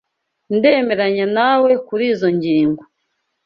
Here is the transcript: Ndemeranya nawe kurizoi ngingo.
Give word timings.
Ndemeranya 0.57 1.25
nawe 1.37 1.71
kurizoi 1.85 2.35
ngingo. 2.37 2.83